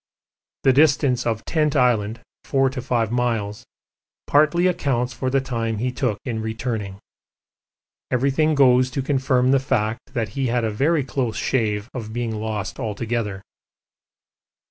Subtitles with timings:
[0.63, 3.67] The distance of Tent Island, 4 to 5 miles,
[4.25, 6.97] partly accounts for the time he took in returning.
[8.09, 12.35] Everything goes to confirm the fact that he had a very close shave of being
[12.35, 13.43] lost altogether.